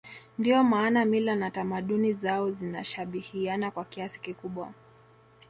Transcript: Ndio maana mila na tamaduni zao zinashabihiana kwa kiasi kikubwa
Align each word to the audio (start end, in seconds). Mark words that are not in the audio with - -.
Ndio 0.37 0.63
maana 0.63 1.05
mila 1.05 1.35
na 1.35 1.51
tamaduni 1.51 2.13
zao 2.13 2.51
zinashabihiana 2.51 3.71
kwa 3.71 3.85
kiasi 3.85 4.19
kikubwa 4.19 4.73